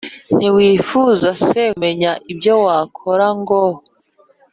ntiwifuza 0.35 1.29
se 1.45 1.61
kumenya 1.71 2.11
ibyo 2.31 2.53
wakora 2.65 3.27
ngo 3.39 3.61